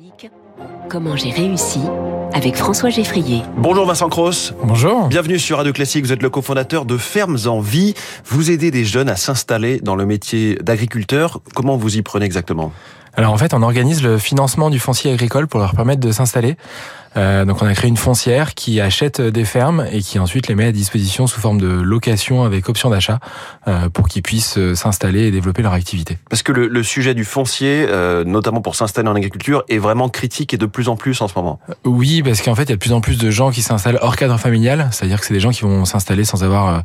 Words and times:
Classique, 0.00 0.30
comment 0.88 1.14
j'ai 1.16 1.30
réussi 1.30 1.80
avec 2.32 2.56
François 2.56 2.88
Geffrier. 2.88 3.42
Bonjour 3.56 3.84
Vincent 3.84 4.08
Cross. 4.08 4.54
Bonjour. 4.62 5.08
Bienvenue 5.08 5.38
sur 5.38 5.58
Radio 5.58 5.72
Classique. 5.72 6.04
Vous 6.04 6.12
êtes 6.12 6.22
le 6.22 6.30
cofondateur 6.30 6.86
de 6.86 6.96
Fermes 6.96 7.36
en 7.46 7.60
Vie. 7.60 7.94
Vous 8.24 8.50
aidez 8.50 8.70
des 8.70 8.84
jeunes 8.84 9.08
à 9.10 9.16
s'installer 9.16 9.80
dans 9.80 9.96
le 9.96 10.06
métier 10.06 10.54
d'agriculteur. 10.54 11.40
Comment 11.54 11.76
vous 11.76 11.98
y 11.98 12.02
prenez 12.02 12.24
exactement? 12.24 12.72
Alors 13.16 13.32
en 13.32 13.38
fait, 13.38 13.54
on 13.54 13.62
organise 13.62 14.02
le 14.02 14.18
financement 14.18 14.70
du 14.70 14.78
foncier 14.78 15.12
agricole 15.12 15.46
pour 15.46 15.60
leur 15.60 15.74
permettre 15.74 16.00
de 16.00 16.12
s'installer. 16.12 16.56
Euh, 17.16 17.44
donc 17.44 17.60
on 17.60 17.66
a 17.66 17.74
créé 17.74 17.88
une 17.88 17.96
foncière 17.96 18.54
qui 18.54 18.80
achète 18.80 19.20
des 19.20 19.44
fermes 19.44 19.84
et 19.90 20.00
qui 20.00 20.20
ensuite 20.20 20.46
les 20.46 20.54
met 20.54 20.66
à 20.66 20.72
disposition 20.72 21.26
sous 21.26 21.40
forme 21.40 21.60
de 21.60 21.66
location 21.66 22.44
avec 22.44 22.68
option 22.68 22.88
d'achat 22.88 23.18
euh, 23.66 23.88
pour 23.88 24.06
qu'ils 24.06 24.22
puissent 24.22 24.58
euh, 24.58 24.76
s'installer 24.76 25.22
et 25.22 25.30
développer 25.32 25.62
leur 25.62 25.72
activité. 25.72 26.18
Parce 26.28 26.44
que 26.44 26.52
le, 26.52 26.68
le 26.68 26.82
sujet 26.84 27.14
du 27.14 27.24
foncier, 27.24 27.86
euh, 27.88 28.22
notamment 28.22 28.60
pour 28.60 28.76
s'installer 28.76 29.08
en 29.08 29.16
agriculture, 29.16 29.64
est 29.68 29.78
vraiment 29.78 30.08
critique 30.08 30.54
et 30.54 30.56
de 30.56 30.66
plus 30.66 30.88
en 30.88 30.94
plus 30.94 31.20
en 31.20 31.26
ce 31.26 31.34
moment. 31.34 31.58
Oui, 31.84 32.22
parce 32.22 32.42
qu'en 32.42 32.54
fait, 32.54 32.62
il 32.62 32.70
y 32.70 32.72
a 32.72 32.76
de 32.76 32.80
plus 32.80 32.92
en 32.92 33.00
plus 33.00 33.18
de 33.18 33.30
gens 33.30 33.50
qui 33.50 33.62
s'installent 33.62 33.98
hors 34.02 34.14
cadre 34.14 34.38
familial, 34.38 34.88
c'est-à-dire 34.92 35.18
que 35.18 35.26
c'est 35.26 35.34
des 35.34 35.40
gens 35.40 35.50
qui 35.50 35.62
vont 35.62 35.84
s'installer 35.84 36.24
sans 36.24 36.44
avoir 36.44 36.82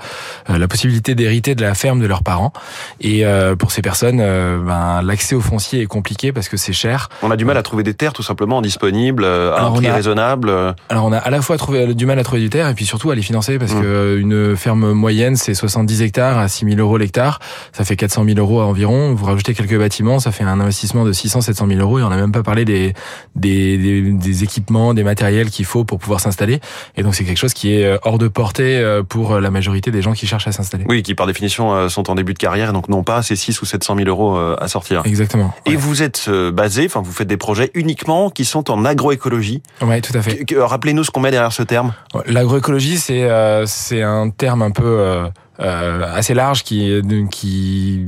euh, 0.50 0.58
la 0.58 0.68
possibilité 0.68 1.14
d'hériter 1.14 1.54
de 1.54 1.62
la 1.62 1.76
ferme 1.76 2.00
de 2.00 2.08
leurs 2.08 2.24
parents. 2.24 2.52
Et 3.00 3.26
euh, 3.26 3.56
pour 3.56 3.72
ces 3.72 3.84
personnes, 3.84 4.20
euh, 4.22 4.58
ben, 4.58 5.04
l'accès 5.04 5.36
au 5.36 5.42
foncier 5.42 5.82
est 5.82 5.86
compliqué 5.86 6.15
parce 6.34 6.50
que 6.50 6.58
c'est 6.58 6.74
cher. 6.74 7.10
On 7.22 7.32
a 7.32 7.36
du 7.36 7.46
mal 7.46 7.58
à 7.58 7.64
trouver 7.64 7.84
des 7.84 7.94
terres 7.94 8.14
tout 8.14 8.24
simplement 8.24 8.62
disponibles 8.62 9.24
euh, 9.24 9.52
à 9.54 9.58
Alors, 9.58 9.72
un 9.72 9.76
prix 9.76 9.88
a- 9.88 9.94
raisonnable. 9.94 10.50
euh. 10.50 10.74
Alors 10.90 11.06
on 11.06 11.12
a 11.12 11.18
à 11.18 11.30
la 11.30 11.42
fois 11.42 11.58
trouvé 11.58 11.94
du 11.94 12.06
mal 12.06 12.18
à 12.20 12.24
trouver 12.24 12.42
du 12.42 12.50
terre 12.50 12.68
et 12.70 12.74
puis 12.74 12.86
surtout 12.86 13.12
à 13.12 13.16
les 13.16 13.22
financer 13.22 13.60
parce 13.60 13.74
Mmh. 13.74 13.82
que 13.82 13.86
euh, 13.86 14.20
une 14.20 14.56
ferme 14.56 14.92
moyenne 14.94 15.36
c'est 15.36 15.54
70 15.54 16.02
hectares 16.02 16.38
à 16.38 16.48
6 16.48 16.66
000 16.66 16.80
euros 16.80 16.98
l'hectare, 16.98 17.40
ça 17.74 17.84
fait 17.84 17.96
400 17.96 18.24
000 18.26 18.38
euros 18.40 18.62
environ. 18.62 19.14
Vous 19.14 19.26
rajoutez 19.26 19.54
quelques 19.54 19.78
bâtiments, 19.78 20.20
ça 20.20 20.32
fait 20.32 20.44
un 20.44 20.60
investissement 20.60 21.04
de 21.04 21.12
600 21.12 21.42
700 21.42 21.68
000 21.68 21.80
euros 21.82 22.00
et 22.00 22.04
on 22.04 22.10
n'a 22.10 22.16
même 22.18 22.32
pas 22.32 22.44
parlé 22.44 22.64
des 22.66 22.94
des, 23.36 23.78
des, 23.78 24.02
des 24.12 24.44
équipements, 24.44 24.94
des 24.94 25.04
matériels 25.04 25.50
qu'il 25.50 25.66
faut 25.66 25.84
pour 25.84 26.00
pouvoir 26.00 26.20
s'installer. 26.20 26.60
Et 26.96 27.04
donc 27.04 27.16
c'est 27.16 27.24
quelque 27.26 27.38
chose 27.38 27.54
qui 27.54 27.74
est 27.76 27.86
euh, 27.86 27.98
hors 28.04 28.18
de 28.18 28.28
portée 28.28 28.78
euh, 28.78 29.04
pour 29.04 29.40
la 29.40 29.52
majorité 29.52 29.92
des 29.92 30.02
gens 30.02 30.14
qui 30.14 30.28
cherchent 30.28 30.48
à 30.48 30.52
s'installer. 30.52 30.86
Oui, 30.88 31.04
qui 31.04 31.16
par 31.16 31.28
définition 31.28 31.74
euh, 31.74 31.90
sont 31.90 32.10
en 32.10 32.16
début 32.16 32.34
de 32.34 32.40
carrière 32.40 32.70
et 32.70 32.74
donc 32.74 32.88
n'ont 32.90 33.04
pas 33.04 33.22
ces 33.24 33.36
6 33.36 33.62
ou 33.62 33.66
700 33.66 33.96
000 33.98 34.08
euros 34.10 34.38
euh, 34.38 34.56
à 34.60 34.68
sortir. 34.68 35.02
Exactement. 35.06 35.54
Et 35.66 35.76
vous 35.76 36.02
êtes 36.04 36.05
euh, 36.28 36.52
basé, 36.52 36.86
enfin 36.86 37.02
vous 37.02 37.12
faites 37.12 37.28
des 37.28 37.38
projets 37.38 37.72
uniquement 37.74 38.30
qui 38.30 38.46
sont 38.46 38.70
en 38.72 38.86
agroécologie. 38.86 39.62
ouais, 39.82 40.02
tout 40.02 40.18
à 40.18 40.22
fait. 40.22 40.46
Que- 40.46 40.56
Rappelez-nous 40.56 41.04
ce 41.04 41.12
qu'on 41.12 41.20
met 41.20 41.32
derrière 41.32 41.54
ce 41.54 41.64
terme. 41.64 41.94
L'agroécologie, 42.26 42.98
c'est 42.98 43.24
euh, 43.24 43.66
c'est 43.66 44.02
un 44.02 44.30
terme 44.30 44.62
un 44.62 44.72
peu 44.72 44.84
euh, 44.86 45.26
euh, 45.55 45.55
assez 45.60 46.34
large 46.34 46.64
qui 46.64 47.02
qui 47.32 48.06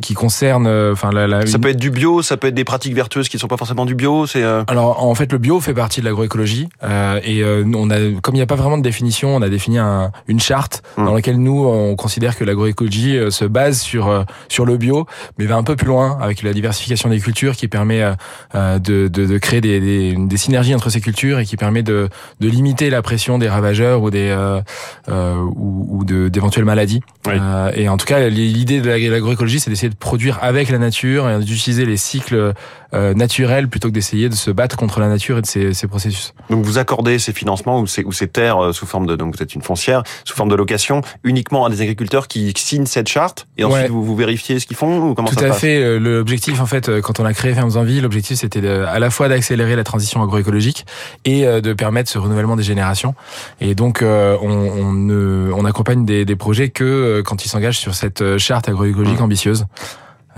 qui 0.00 0.14
concerne 0.14 0.66
euh, 0.66 0.92
enfin 0.92 1.10
la, 1.12 1.26
la 1.26 1.46
Ça 1.46 1.58
peut 1.58 1.68
être 1.68 1.76
du 1.78 1.90
bio, 1.90 2.22
ça 2.22 2.36
peut 2.36 2.48
être 2.48 2.54
des 2.54 2.64
pratiques 2.64 2.94
vertueuses 2.94 3.28
qui 3.28 3.36
ne 3.36 3.40
sont 3.40 3.48
pas 3.48 3.56
forcément 3.56 3.84
du 3.84 3.94
bio. 3.94 4.26
C'est 4.26 4.42
euh, 4.42 4.62
alors 4.68 5.02
en 5.04 5.14
fait 5.14 5.30
le 5.32 5.38
bio 5.38 5.60
fait 5.60 5.74
partie 5.74 6.00
de 6.00 6.06
l'agroécologie 6.06 6.68
euh, 6.84 7.20
et 7.24 7.42
euh, 7.42 7.64
on 7.74 7.90
a 7.90 7.96
comme 8.22 8.34
il 8.34 8.38
n'y 8.38 8.42
a 8.42 8.46
pas 8.46 8.54
vraiment 8.54 8.78
de 8.78 8.82
définition, 8.82 9.34
on 9.36 9.42
a 9.42 9.48
défini 9.48 9.78
un- 9.78 10.12
une 10.28 10.40
charte 10.40 10.82
Hmm. 10.96 11.04
dans 11.04 11.14
laquelle 11.14 11.36
nous 11.38 11.64
on 11.66 11.94
considère 11.96 12.36
que 12.36 12.44
l'agroécologie 12.44 13.16
euh, 13.18 13.30
se 13.30 13.44
base 13.44 13.80
sur 13.80 14.08
euh, 14.08 14.22
sur 14.48 14.64
le 14.64 14.76
bio, 14.78 15.06
mais 15.38 15.44
va 15.46 15.56
un 15.56 15.62
peu 15.62 15.76
plus 15.76 15.86
loin 15.88 16.18
avec 16.20 16.42
la 16.42 16.52
diversification 16.54 17.08
des 17.10 17.18
cultures 17.20 17.54
qui 17.56 17.68
permet 17.68 18.02
euh, 18.02 18.12
euh, 18.54 18.78
de, 18.78 19.08
de, 19.08 19.26
de 19.26 19.38
créer 19.38 19.60
des, 19.60 19.80
des, 19.80 20.14
des 20.16 20.36
synergies 20.36 20.74
entre 20.74 20.88
ces 20.90 21.00
cultures 21.00 21.38
et 21.38 21.44
qui 21.44 21.56
permet 21.56 21.82
de, 21.82 22.08
de 22.40 22.48
limiter 22.48 22.88
la 22.90 23.02
pression 23.02 23.38
des 23.38 23.48
ravageurs 23.48 24.02
ou 24.02 24.10
des 24.10 24.28
euh, 24.30 24.60
euh, 25.08 25.34
ou, 25.36 25.98
ou 26.00 26.04
d'éventuelles 26.04 26.64
maladies. 26.64 26.85
Oui. 27.26 27.34
Euh, 27.40 27.70
et 27.74 27.88
en 27.88 27.96
tout 27.96 28.06
cas 28.06 28.28
l'idée 28.28 28.80
de 28.80 28.88
l'agroécologie 28.88 29.60
c'est 29.60 29.70
d'essayer 29.70 29.88
de 29.90 29.96
produire 29.96 30.38
avec 30.42 30.70
la 30.70 30.78
nature 30.78 31.28
et 31.28 31.38
d'utiliser 31.44 31.84
les 31.84 31.96
cycles 31.96 32.52
euh, 32.94 33.14
naturels 33.14 33.68
plutôt 33.68 33.88
que 33.88 33.92
d'essayer 33.94 34.28
de 34.28 34.34
se 34.34 34.50
battre 34.50 34.76
contre 34.76 35.00
la 35.00 35.08
nature 35.08 35.38
et 35.38 35.42
de 35.42 35.46
ses, 35.46 35.74
ses 35.74 35.86
processus. 35.88 36.34
donc 36.50 36.64
vous 36.64 36.78
accordez 36.78 37.18
ces 37.18 37.32
financements 37.32 37.80
ou 37.80 37.86
ces, 37.86 38.04
ou 38.04 38.12
ces 38.12 38.28
terres 38.28 38.62
euh, 38.64 38.72
sous 38.72 38.86
forme 38.86 39.06
de 39.06 39.16
donc 39.16 39.34
vous 39.36 39.42
êtes 39.42 39.54
une 39.54 39.62
foncière 39.62 40.02
sous 40.24 40.34
forme 40.36 40.48
de 40.50 40.54
location 40.54 41.00
uniquement 41.24 41.64
à 41.66 41.70
des 41.70 41.80
agriculteurs 41.82 42.28
qui 42.28 42.52
signent 42.56 42.86
cette 42.86 43.08
charte 43.08 43.46
et 43.58 43.64
ensuite 43.64 43.76
Ouais. 43.76 43.88
vous, 43.88 44.04
vous 44.04 44.16
vérifiez 44.16 44.58
ce 44.60 44.66
qu'ils 44.66 44.76
font 44.76 44.98
ou 45.10 45.14
comment 45.14 45.28
Tout 45.28 45.34
ça 45.34 45.40
se 45.40 45.46
à 45.46 45.52
fait. 45.52 45.98
L'objectif, 45.98 46.60
en 46.60 46.66
fait, 46.66 47.00
quand 47.02 47.20
on 47.20 47.24
a 47.26 47.34
créé 47.34 47.52
Fermes 47.52 47.76
en 47.76 47.82
Vie, 47.82 48.00
l'objectif 48.00 48.38
c'était 48.38 48.66
à 48.66 48.98
la 48.98 49.10
fois 49.10 49.28
d'accélérer 49.28 49.76
la 49.76 49.84
transition 49.84 50.22
agroécologique 50.22 50.86
et 51.24 51.44
de 51.44 51.72
permettre 51.74 52.08
ce 52.10 52.18
renouvellement 52.18 52.56
des 52.56 52.62
générations. 52.62 53.14
Et 53.60 53.74
donc, 53.74 54.00
euh, 54.02 54.36
on, 54.40 54.48
on, 54.50 54.92
ne- 54.92 55.45
accompagne 55.76 56.06
des, 56.06 56.24
des 56.24 56.36
projets 56.36 56.70
que 56.70 56.84
euh, 56.84 57.22
quand 57.22 57.44
ils 57.44 57.48
s'engagent 57.48 57.78
sur 57.78 57.94
cette 57.94 58.22
euh, 58.22 58.38
charte 58.38 58.66
agroécologique 58.68 59.20
Mmh. 59.20 59.24
ambitieuse. 59.24 59.66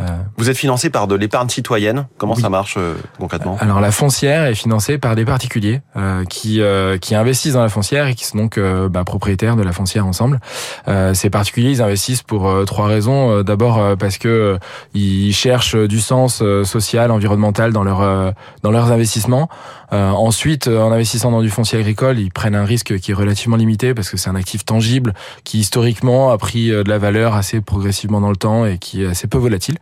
Euh, 0.01 0.05
Vous 0.37 0.49
êtes 0.49 0.57
financé 0.57 0.91
par 0.91 1.07
de 1.09 1.15
l'épargne 1.17 1.49
citoyenne. 1.49 2.07
Comment 2.19 2.35
Oui. 2.35 2.43
ça 2.43 2.49
marche 2.49 2.77
euh, 2.79 2.95
concrètement? 3.19 3.57
Alors 3.61 3.81
la 3.81 3.91
foncière 3.91 4.45
est 4.45 4.55
financée 4.55 4.97
par 4.99 5.17
des 5.17 5.25
particuliers 5.25 5.81
euh, 5.97 6.25
qui 6.25 6.61
euh, 6.61 6.99
qui 6.99 7.15
investissent 7.15 7.55
dans 7.55 7.63
la 7.63 7.69
foncière 7.69 8.07
et 8.07 8.15
qui 8.15 8.25
sont 8.25 8.39
donc 8.39 8.59
euh, 8.59 8.89
bah, 8.89 9.03
propriétaires 9.05 9.57
de 9.57 9.63
la 9.63 9.73
foncière 9.73 10.07
ensemble. 10.07 10.41
Euh, 10.87 11.15
ces 11.15 11.31
particuliers 11.31 11.71
ils 11.71 11.83
investissent 11.83 12.23
pour 12.23 12.49
trois 12.65 12.87
raisons. 12.87 13.43
D'abord 13.43 13.79
euh, 13.79 13.97
parce 13.97 14.19
que 14.19 14.59
ils 14.95 15.33
cherchent 15.33 15.77
du 15.77 16.01
sens 16.01 16.43
social, 16.65 17.11
environnemental 17.11 17.73
dans 17.73 17.83
leur 17.85 18.01
euh, 18.03 18.31
dans 18.63 18.71
leurs 18.71 18.93
investissements. 18.93 19.49
Euh, 19.93 20.11
ensuite, 20.11 20.69
en 20.69 20.93
investissant 20.93 21.31
dans 21.31 21.41
du 21.41 21.49
foncier 21.49 21.79
agricole, 21.79 22.19
ils 22.19 22.31
prennent 22.31 22.55
un 22.55 22.67
risque 22.67 22.99
qui 22.99 23.11
est 23.11 23.15
relativement 23.15 23.57
limité 23.57 23.95
parce 23.95 24.11
que 24.11 24.19
c'est 24.19 24.29
un 24.29 24.35
actif 24.35 24.65
tangible 24.67 25.15
qui 25.45 25.59
historiquement 25.61 26.31
a 26.31 26.37
pris 26.37 26.69
de 26.69 26.85
la 26.89 26.99
valeur 26.99 27.35
assez 27.35 27.63
progressivement 27.63 28.21
dans 28.21 28.29
le 28.31 28.37
temps 28.37 28.67
et 28.67 28.77
qui 28.79 29.03
est 29.03 29.07
assez 29.07 29.27
peu 29.27 29.39
volatile. 29.39 29.79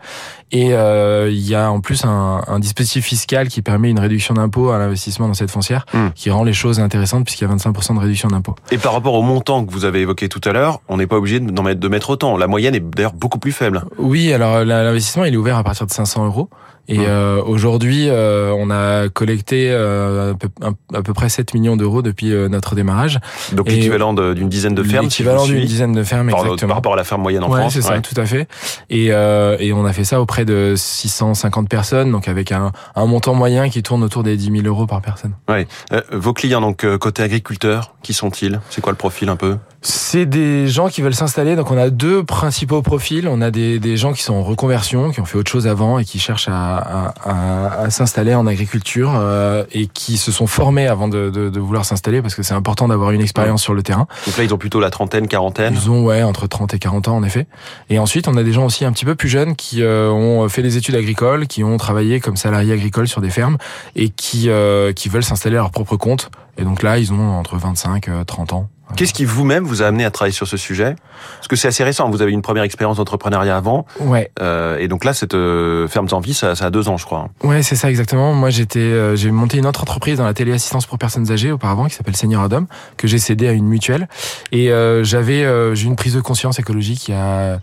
Et 0.52 0.74
euh, 0.74 1.28
il 1.30 1.40
y 1.46 1.54
a 1.56 1.70
en 1.70 1.80
plus 1.80 2.04
un, 2.04 2.40
un 2.46 2.58
dispositif 2.60 3.04
fiscal 3.04 3.48
qui 3.48 3.62
permet 3.62 3.90
une 3.90 3.98
réduction 3.98 4.34
d'impôt 4.34 4.70
à 4.70 4.78
l'investissement 4.78 5.26
dans 5.26 5.34
cette 5.34 5.50
foncière, 5.50 5.84
Hmm. 5.92 6.08
qui 6.14 6.30
rend 6.30 6.44
les 6.44 6.52
choses 6.52 6.78
intéressantes 6.80 7.24
puisqu'il 7.24 7.46
y 7.48 7.50
a 7.50 7.54
25% 7.54 7.94
de 7.94 8.00
réduction 8.00 8.28
d'impôt. 8.28 8.54
Et 8.70 8.78
par 8.78 8.92
rapport 8.92 9.14
au 9.14 9.22
montant 9.22 9.64
que 9.64 9.72
vous 9.72 9.84
avez 9.84 10.00
évoqué 10.00 10.28
tout 10.28 10.40
à 10.44 10.52
l'heure, 10.52 10.80
on 10.88 10.96
n'est 10.98 11.06
pas 11.06 11.16
obligé 11.16 11.40
d'en 11.40 11.62
mettre, 11.62 11.80
de 11.80 11.88
mettre 11.88 12.10
autant. 12.10 12.36
La 12.36 12.46
moyenne 12.46 12.74
est 12.74 12.80
d'ailleurs 12.80 13.12
beaucoup 13.14 13.38
plus 13.38 13.52
faible. 13.52 13.84
Oui, 13.98 14.32
alors 14.32 14.64
l'investissement 14.64 15.24
il 15.24 15.34
est 15.34 15.36
ouvert 15.38 15.56
à 15.56 15.64
partir 15.64 15.86
de 15.86 15.92
500 15.92 16.26
euros. 16.26 16.48
Et 16.88 17.00
euh, 17.00 17.42
aujourd'hui, 17.42 18.08
euh, 18.08 18.52
on 18.56 18.70
a 18.70 19.08
collecté 19.08 19.70
euh, 19.70 20.32
à, 20.32 20.34
peu, 20.34 20.48
un- 20.62 20.96
à 20.96 21.02
peu 21.02 21.12
près 21.14 21.28
7 21.28 21.52
millions 21.54 21.76
d'euros 21.76 22.00
depuis 22.02 22.32
euh, 22.32 22.48
notre 22.48 22.74
démarrage. 22.74 23.18
Donc 23.52 23.68
l'équivalent 23.68 24.14
d'une 24.14 24.48
dizaine 24.48 24.74
de 24.74 24.82
fermes. 24.82 25.04
L'équivalent 25.06 25.46
d'une 25.46 25.64
dizaine 25.64 25.92
de 25.92 26.02
fermes, 26.04 26.30
par, 26.30 26.40
exactement. 26.44 26.68
par 26.68 26.76
rapport 26.76 26.92
à 26.92 26.96
la 26.96 27.04
ferme 27.04 27.22
moyenne 27.22 27.42
en 27.44 27.50
ouais, 27.50 27.60
France. 27.60 27.74
c'est 27.74 27.82
ça, 27.82 27.94
ouais. 27.94 28.00
tout 28.02 28.18
à 28.20 28.24
fait. 28.24 28.48
Et, 28.88 29.08
euh, 29.10 29.56
et 29.58 29.72
on 29.72 29.84
a 29.84 29.92
fait 29.92 30.04
ça 30.04 30.20
auprès 30.20 30.44
de 30.44 30.74
650 30.76 31.68
personnes, 31.68 32.12
donc 32.12 32.28
avec 32.28 32.52
un, 32.52 32.72
un 32.94 33.06
montant 33.06 33.34
moyen 33.34 33.68
qui 33.68 33.82
tourne 33.82 34.02
autour 34.04 34.22
des 34.22 34.36
10 34.36 34.52
000 34.62 34.66
euros 34.66 34.86
par 34.86 35.02
personne. 35.02 35.32
Ouais. 35.48 35.66
Euh, 35.92 36.02
vos 36.12 36.32
clients, 36.32 36.60
donc 36.60 36.86
côté 36.98 37.22
agriculteur, 37.22 37.94
qui 38.02 38.14
sont-ils? 38.14 38.60
C'est 38.70 38.80
quoi 38.80 38.92
le 38.92 38.96
profil 38.98 39.28
un 39.28 39.36
peu? 39.36 39.56
C'est 39.88 40.26
des 40.26 40.66
gens 40.66 40.88
qui 40.88 41.00
veulent 41.00 41.14
s'installer. 41.14 41.54
Donc 41.54 41.70
on 41.70 41.78
a 41.78 41.90
deux 41.90 42.24
principaux 42.24 42.82
profils. 42.82 43.28
On 43.28 43.40
a 43.40 43.52
des, 43.52 43.78
des 43.78 43.96
gens 43.96 44.12
qui 44.12 44.24
sont 44.24 44.34
en 44.34 44.42
reconversion, 44.42 45.12
qui 45.12 45.20
ont 45.20 45.24
fait 45.24 45.38
autre 45.38 45.50
chose 45.50 45.68
avant 45.68 46.00
et 46.00 46.04
qui 46.04 46.18
cherchent 46.18 46.48
à, 46.48 46.76
à, 46.76 47.14
à- 47.24 47.80
à 47.82 47.90
s'installer 47.90 48.34
en 48.34 48.48
agriculture 48.48 49.12
euh, 49.14 49.62
et 49.70 49.86
qui 49.86 50.16
se 50.18 50.32
sont 50.32 50.48
formés 50.48 50.88
avant 50.88 51.06
de, 51.06 51.30
de, 51.30 51.50
de 51.50 51.60
vouloir 51.60 51.84
s'installer 51.84 52.20
parce 52.20 52.34
que 52.34 52.42
c'est 52.42 52.54
important 52.54 52.88
d'avoir 52.88 53.12
une 53.12 53.20
expérience 53.20 53.62
sur 53.62 53.74
le 53.74 53.84
terrain. 53.84 54.08
Donc 54.26 54.36
là, 54.36 54.42
ils 54.42 54.52
ont 54.52 54.58
plutôt 54.58 54.80
la 54.80 54.90
trentaine, 54.90 55.28
quarantaine. 55.28 55.74
Ils 55.80 55.88
ont 55.88 56.04
ouais 56.04 56.24
entre 56.24 56.48
30 56.48 56.74
et 56.74 56.80
40 56.80 57.06
ans 57.06 57.16
en 57.18 57.22
effet. 57.22 57.46
Et 57.88 58.00
ensuite 58.00 58.26
on 58.26 58.36
a 58.36 58.42
des 58.42 58.52
gens 58.52 58.64
aussi 58.66 58.84
un 58.84 58.90
petit 58.90 59.04
peu 59.04 59.14
plus 59.14 59.28
jeunes 59.28 59.54
qui 59.54 59.82
euh, 59.82 60.10
ont 60.10 60.48
fait 60.48 60.62
des 60.62 60.76
études 60.76 60.96
agricoles, 60.96 61.46
qui 61.46 61.62
ont 61.62 61.76
travaillé 61.76 62.18
comme 62.18 62.36
salariés 62.36 62.72
agricoles 62.72 63.06
sur 63.06 63.20
des 63.20 63.30
fermes 63.30 63.56
et 63.94 64.08
qui 64.08 64.50
euh, 64.50 64.92
qui 64.92 65.08
veulent 65.08 65.22
s'installer 65.22 65.54
à 65.56 65.60
leur 65.60 65.70
propre 65.70 65.96
compte. 65.96 66.30
Et 66.58 66.64
donc 66.64 66.82
là 66.82 66.98
ils 66.98 67.12
ont 67.12 67.38
entre 67.38 67.56
25 67.56 68.08
et 68.08 68.24
30 68.26 68.52
ans. 68.54 68.68
Qu'est-ce 68.94 69.12
qui 69.12 69.24
vous-même 69.24 69.64
vous 69.64 69.82
a 69.82 69.86
amené 69.86 70.04
à 70.04 70.10
travailler 70.10 70.32
sur 70.32 70.46
ce 70.46 70.56
sujet? 70.56 70.94
Parce 71.36 71.48
que 71.48 71.56
c'est 71.56 71.68
assez 71.68 71.82
récent. 71.82 72.08
Vous 72.08 72.22
avez 72.22 72.30
une 72.32 72.42
première 72.42 72.62
expérience 72.62 72.98
d'entrepreneuriat 72.98 73.56
avant, 73.56 73.84
Ouais, 74.00 74.30
euh, 74.40 74.78
et 74.78 74.86
donc 74.88 75.04
là, 75.04 75.12
cette 75.12 75.34
euh, 75.34 75.88
ferme 75.88 76.06
en 76.12 76.20
vie, 76.20 76.34
ça, 76.34 76.54
ça 76.54 76.66
a 76.66 76.70
deux 76.70 76.88
ans, 76.88 76.96
je 76.96 77.04
crois. 77.04 77.28
Ouais, 77.42 77.62
c'est 77.62 77.74
ça 77.74 77.90
exactement. 77.90 78.32
Moi, 78.32 78.50
j'étais, 78.50 78.78
euh, 78.78 79.16
j'ai 79.16 79.30
monté 79.32 79.58
une 79.58 79.66
autre 79.66 79.82
entreprise 79.82 80.18
dans 80.18 80.24
la 80.24 80.34
téléassistance 80.34 80.86
pour 80.86 80.98
personnes 80.98 81.30
âgées 81.32 81.50
auparavant, 81.50 81.86
qui 81.86 81.94
s'appelle 81.94 82.16
Senior 82.16 82.44
Adam, 82.44 82.66
que 82.96 83.08
j'ai 83.08 83.18
cédé 83.18 83.48
à 83.48 83.52
une 83.52 83.66
mutuelle. 83.66 84.08
Et 84.52 84.70
euh, 84.70 85.02
j'avais, 85.02 85.44
euh, 85.44 85.74
j'ai 85.74 85.86
eu 85.86 85.88
une 85.88 85.96
prise 85.96 86.14
de 86.14 86.20
conscience 86.20 86.58
écologique 86.58 87.08
il 87.08 87.12
y 87.12 87.14
a 87.14 87.58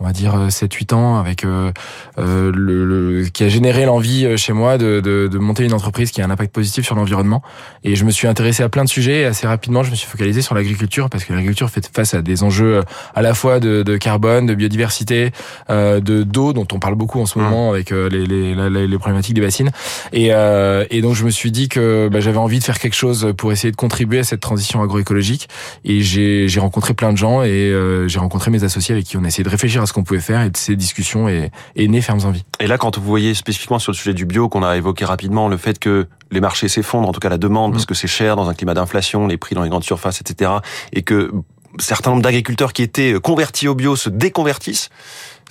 on 0.00 0.04
va 0.04 0.12
dire 0.12 0.48
7-8 0.48 0.94
ans 0.94 1.18
avec 1.18 1.44
euh, 1.44 1.72
euh, 2.18 2.52
le, 2.54 2.84
le- 2.84 3.24
qui 3.28 3.44
a 3.44 3.48
généré 3.48 3.86
l'envie 3.86 4.26
euh, 4.26 4.36
chez 4.36 4.52
moi 4.52 4.76
de, 4.78 5.00
de, 5.00 5.28
de 5.28 5.38
monter 5.38 5.64
une 5.64 5.72
entreprise 5.72 6.10
qui 6.10 6.20
a 6.20 6.24
un 6.26 6.30
impact 6.30 6.52
positif 6.52 6.84
sur 6.84 6.94
l'environnement. 6.96 7.42
Et 7.84 7.96
je 7.96 8.04
me 8.04 8.10
suis 8.10 8.26
intéressé 8.26 8.62
à 8.62 8.68
plein 8.68 8.84
de 8.84 8.88
sujets 8.88 9.20
et 9.22 9.24
assez 9.24 9.46
rapidement 9.46 9.82
je 9.82 9.90
me 9.90 9.96
suis 9.96 10.08
focalisé 10.08 10.42
sur 10.42 10.54
l'agriculture 10.54 11.08
parce 11.08 11.24
que 11.24 11.32
l'agriculture 11.32 11.70
fait 11.70 11.88
face 11.94 12.12
à 12.14 12.20
des 12.22 12.42
enjeux 12.42 12.76
euh, 12.76 12.82
à 13.14 13.22
la 13.22 13.32
fois 13.34 13.60
de, 13.60 13.82
de 13.82 13.96
carbone, 13.96 14.46
de 14.46 14.54
biodiversité, 14.54 15.30
euh, 15.70 16.00
de 16.00 16.22
d'eau 16.22 16.52
dont 16.52 16.66
on 16.72 16.78
parle 16.78 16.94
beaucoup 16.96 17.20
en 17.20 17.26
ce 17.26 17.38
Mmh. 17.38 17.42
moment 17.42 17.70
avec 17.70 17.92
euh, 17.92 18.08
les, 18.08 18.24
les, 18.26 18.54
les, 18.70 18.86
les 18.86 18.98
problématiques 18.98 19.34
des 19.34 19.40
bassines. 19.42 19.70
Et, 20.14 20.28
euh, 20.32 20.84
et 20.90 21.02
donc 21.02 21.14
je 21.14 21.24
me 21.24 21.30
suis 21.30 21.50
dit 21.50 21.68
que 21.68 22.08
bah, 22.10 22.20
j'avais 22.20 22.38
envie 22.38 22.58
de 22.58 22.64
faire 22.64 22.78
quelque 22.78 22.94
chose 22.96 23.32
pour 23.36 23.52
essayer 23.52 23.70
de 23.70 23.76
contribuer 23.76 24.20
à 24.20 24.24
cette 24.24 24.40
transition 24.40 24.82
agroécologique. 24.82 25.48
Et 25.84 26.00
j'ai 26.00 26.48
j'ai 26.48 26.60
rencontré 26.60 26.94
plein 26.94 27.12
de 27.12 27.18
gens 27.18 27.42
et 27.42 27.48
euh, 27.50 28.08
j'ai 28.08 28.18
rencontré 28.18 28.50
mes 28.50 28.64
associés 28.64 28.94
avec 28.94 29.04
qui 29.06 29.16
on 29.18 29.24
a 29.24 29.28
essayé 29.28 29.44
de 29.44 29.48
réfléchir 29.50 29.82
à 29.82 29.85
ce 29.86 29.92
qu'on 29.92 30.04
pouvait 30.04 30.20
faire 30.20 30.42
et 30.42 30.50
de 30.50 30.56
ces 30.56 30.76
discussions 30.76 31.28
est, 31.28 31.50
est 31.76 31.88
né 31.88 32.00
Fermes 32.00 32.24
en 32.24 32.30
Vie. 32.30 32.44
Et 32.60 32.66
là, 32.66 32.78
quand 32.78 32.98
vous 32.98 33.04
voyez 33.04 33.34
spécifiquement 33.34 33.78
sur 33.78 33.92
le 33.92 33.96
sujet 33.96 34.14
du 34.14 34.26
bio 34.26 34.48
qu'on 34.48 34.62
a 34.62 34.76
évoqué 34.76 35.04
rapidement, 35.04 35.48
le 35.48 35.56
fait 35.56 35.78
que 35.78 36.06
les 36.30 36.40
marchés 36.40 36.68
s'effondrent, 36.68 37.08
en 37.08 37.12
tout 37.12 37.20
cas 37.20 37.28
la 37.28 37.38
demande, 37.38 37.72
parce 37.72 37.84
mm. 37.84 37.86
que 37.86 37.94
c'est 37.94 38.08
cher 38.08 38.36
dans 38.36 38.48
un 38.48 38.54
climat 38.54 38.74
d'inflation, 38.74 39.26
les 39.26 39.36
prix 39.36 39.54
dans 39.54 39.62
les 39.62 39.70
grandes 39.70 39.84
surfaces, 39.84 40.20
etc., 40.20 40.50
et 40.92 41.02
que 41.02 41.32
certains 41.78 42.10
nombre 42.10 42.22
d'agriculteurs 42.22 42.72
qui 42.72 42.82
étaient 42.82 43.14
convertis 43.20 43.68
au 43.68 43.74
bio 43.74 43.96
se 43.96 44.08
déconvertissent, 44.08 44.90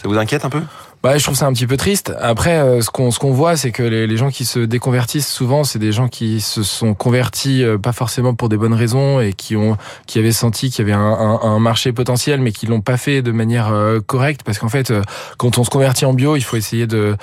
ça 0.01 0.07
vous 0.07 0.17
inquiète 0.17 0.45
un 0.45 0.49
peu? 0.49 0.61
Bah, 1.05 1.19
je 1.19 1.23
trouve 1.23 1.35
ça 1.35 1.45
un 1.45 1.53
petit 1.53 1.67
peu 1.67 1.77
triste. 1.77 2.15
Après, 2.19 2.57
euh, 2.57 2.81
ce 2.81 2.89
qu'on 2.89 3.11
ce 3.11 3.19
qu'on 3.19 3.31
voit, 3.31 3.55
c'est 3.57 3.71
que 3.71 3.83
les, 3.83 4.07
les, 4.07 4.17
gens 4.17 4.31
qui 4.31 4.43
se 4.43 4.57
déconvertissent 4.57 5.31
souvent, 5.31 5.63
c'est 5.63 5.77
des 5.77 5.91
gens 5.91 6.07
qui 6.07 6.41
se 6.41 6.63
sont 6.63 6.95
convertis 6.95 7.63
euh, 7.63 7.77
pas 7.77 7.91
forcément 7.91 8.33
pour 8.33 8.49
des 8.49 8.57
bonnes 8.57 8.73
raisons 8.73 9.19
et 9.19 9.33
qui 9.33 9.55
ont 9.55 9.77
qui 10.07 10.17
avaient 10.17 10.31
senti 10.31 10.71
qu'il 10.71 10.79
y 10.79 10.91
avait 10.91 10.99
un, 10.99 11.39
un, 11.43 11.59
marché 11.59 11.93
potentiel, 11.93 12.41
mais 12.41 12.51
qui 12.51 12.65
l'ont 12.65 12.81
pas 12.81 12.97
fait 12.97 13.21
de 13.21 13.31
manière 13.31 13.71
euh, 13.71 13.99
correcte. 13.99 14.41
Parce 14.43 14.57
qu'en 14.57 14.67
fait, 14.67 14.91
quand 15.37 15.59
on 15.59 15.63
se 15.63 15.69
convertit 15.69 16.05
en 16.05 16.13
bio, 16.15 16.37
il 16.37 16.43
faut 16.43 16.57
essayer 16.57 16.87
de 16.87 17.15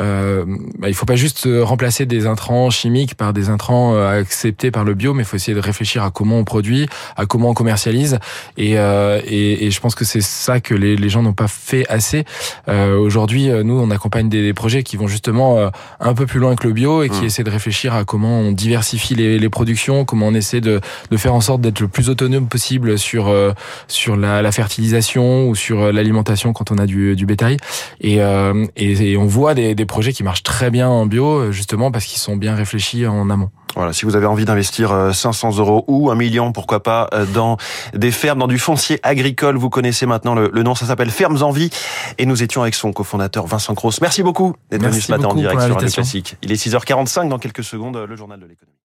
euh, 0.00 0.44
bah, 0.78 0.88
il 0.88 0.94
faut 0.94 1.06
pas 1.06 1.16
juste 1.16 1.48
remplacer 1.62 2.06
des 2.06 2.26
intrants 2.26 2.70
chimiques 2.70 3.14
par 3.14 3.32
des 3.32 3.48
intrants 3.48 3.96
acceptés 3.96 4.70
par 4.70 4.84
le 4.84 4.94
bio, 4.94 5.14
mais 5.14 5.22
il 5.22 5.26
faut 5.26 5.36
essayer 5.36 5.54
de 5.54 5.60
réfléchir 5.60 6.02
à 6.02 6.10
comment 6.10 6.38
on 6.38 6.44
produit, 6.44 6.88
à 7.16 7.26
comment 7.26 7.50
on 7.50 7.54
commercialise. 7.54 8.18
Et, 8.56 8.78
euh, 8.78 9.20
et, 9.26 9.66
et 9.66 9.70
je 9.70 9.80
pense 9.80 9.94
que 9.94 10.04
c'est 10.04 10.20
ça 10.20 10.60
que 10.60 10.74
les, 10.74 10.96
les 10.96 11.08
gens 11.08 11.22
n'ont 11.22 11.32
pas 11.32 11.48
fait 11.48 11.86
assez. 11.88 12.24
Euh, 12.68 12.96
Aujourd'hui, 12.98 13.48
nous, 13.64 13.78
on 13.78 13.90
accompagne 13.90 14.28
des, 14.28 14.42
des, 14.42 14.54
projets 14.54 14.82
qui 14.82 14.96
vont 14.96 15.08
justement 15.08 15.70
un 16.00 16.14
peu 16.14 16.26
plus 16.26 16.40
loin 16.40 16.54
que 16.54 16.66
le 16.66 16.72
bio 16.72 17.02
et 17.02 17.08
qui 17.08 17.22
mmh. 17.22 17.24
essaient 17.24 17.44
de 17.44 17.50
réfléchir 17.50 17.94
à 17.94 18.04
comment 18.04 18.40
on 18.40 18.52
diversifie 18.52 19.14
les, 19.14 19.38
les 19.38 19.48
productions, 19.48 20.04
comment 20.04 20.28
on 20.28 20.34
essaie 20.34 20.60
de, 20.60 20.80
de 21.10 21.16
faire 21.16 21.34
en 21.34 21.40
sorte 21.40 21.60
d'être 21.60 21.80
le 21.80 21.88
plus 21.88 22.08
autonome 22.08 22.46
possible 22.48 22.98
sur 22.98 23.34
sur 23.88 24.16
la, 24.16 24.42
la 24.42 24.52
fertilisation 24.52 25.48
ou 25.48 25.54
sur 25.54 25.92
l'alimentation 25.92 26.52
quand 26.52 26.70
on 26.70 26.78
a 26.78 26.86
du, 26.86 27.16
du 27.16 27.26
bétail. 27.26 27.56
Et, 28.00 28.18
et, 28.76 29.10
et 29.10 29.16
on 29.16 29.26
voit 29.26 29.54
des, 29.54 29.74
des 29.74 29.83
des 29.84 29.86
projets 29.86 30.14
qui 30.14 30.22
marchent 30.22 30.42
très 30.42 30.70
bien 30.70 30.88
en 30.88 31.04
bio, 31.04 31.26
euh, 31.26 31.52
justement 31.52 31.90
parce 31.90 32.06
qu'ils 32.06 32.18
sont 32.18 32.36
bien 32.36 32.54
réfléchis 32.54 33.06
en 33.06 33.28
amont. 33.28 33.50
Voilà, 33.76 33.92
si 33.92 34.06
vous 34.06 34.16
avez 34.16 34.24
envie 34.24 34.46
d'investir 34.46 35.10
500 35.12 35.58
euh, 35.58 35.60
euros 35.60 35.84
ou 35.88 36.10
un 36.10 36.14
million, 36.14 36.52
pourquoi 36.52 36.82
pas, 36.82 37.08
euh, 37.12 37.26
dans 37.26 37.58
des 37.92 38.10
fermes, 38.10 38.38
dans 38.38 38.46
du 38.46 38.58
foncier 38.58 38.98
agricole, 39.02 39.56
vous 39.56 39.68
connaissez 39.68 40.06
maintenant 40.06 40.34
le, 40.34 40.48
nom, 40.62 40.74
ça 40.74 40.86
s'appelle 40.86 41.10
Fermes 41.10 41.42
en 41.42 41.50
Vie. 41.50 41.68
Et 42.16 42.24
nous 42.24 42.42
étions 42.42 42.62
avec 42.62 42.74
son 42.74 42.92
cofondateur 42.92 43.46
Vincent 43.46 43.74
Cross. 43.74 44.00
Merci 44.00 44.22
beaucoup 44.22 44.54
d'être 44.70 44.82
venu 44.82 45.00
ce 45.00 45.12
matin 45.12 45.28
en 45.28 45.34
direct 45.34 45.60
sur 45.60 45.74
Radio 45.74 45.90
Classique. 45.92 46.36
Il 46.42 46.50
est 46.50 46.66
6h45, 46.66 47.28
dans 47.28 47.38
quelques 47.38 47.64
secondes, 47.64 47.96
le 47.96 48.16
journal 48.16 48.40
de 48.40 48.46
l'économie. 48.46 48.74